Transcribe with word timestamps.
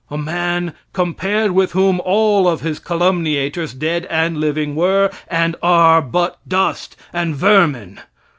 A 0.09 0.17
man, 0.17 0.73
compared 0.93 1.51
with 1.51 1.73
whom 1.73 2.01
all 2.03 2.47
of 2.47 2.61
his 2.61 2.79
calumniators, 2.79 3.71
dead 3.75 4.07
and 4.09 4.35
living, 4.39 4.75
were, 4.75 5.11
and 5.27 5.55
are, 5.61 6.01
but 6.01 6.39
dust 6.47 6.95
and 7.13 7.35
vermin. 7.35 7.99